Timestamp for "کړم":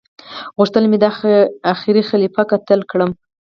2.91-3.11